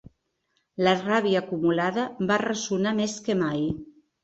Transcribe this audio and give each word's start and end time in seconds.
La 0.87 0.93
ràbia 1.01 1.43
acumulada 1.43 2.07
va 2.33 2.41
ressonar 2.47 2.97
més 3.03 3.21
que 3.31 3.39
mai. 3.47 3.65